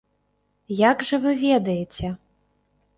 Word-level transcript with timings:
Як 0.89 1.05
жа 1.11 1.21
вы 1.27 1.37
ведаеце? 1.45 2.15